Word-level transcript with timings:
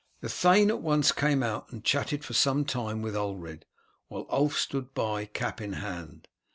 The 0.21 0.29
thane 0.29 0.71
at 0.71 0.81
once 0.81 1.11
came 1.11 1.43
out 1.43 1.71
and 1.71 1.83
chatted 1.85 2.25
for 2.25 2.33
some 2.33 2.65
time 2.65 3.03
with 3.03 3.15
Ulred, 3.15 3.65
while 4.07 4.25
Ulf 4.31 4.57
stood 4.57 4.95
by, 4.95 5.25
cap 5.25 5.61
in 5.61 5.73
hand. 5.73 6.27